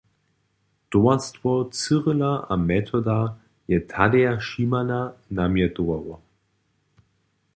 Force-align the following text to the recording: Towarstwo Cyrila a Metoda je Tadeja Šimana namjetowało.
Towarstwo 0.89 1.51
Cyrila 1.71 2.33
a 2.49 2.57
Metoda 2.69 3.19
je 3.73 3.77
Tadeja 3.93 4.33
Šimana 4.47 4.99
namjetowało. 5.41 6.21